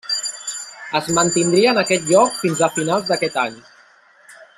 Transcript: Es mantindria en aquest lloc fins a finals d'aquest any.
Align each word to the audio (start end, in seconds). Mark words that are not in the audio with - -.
Es 0.99 1.09
mantindria 1.17 1.73
en 1.73 1.81
aquest 1.81 2.09
lloc 2.13 2.39
fins 2.45 2.63
a 2.65 2.71
finals 2.79 3.05
d'aquest 3.13 3.39
any. 3.47 3.61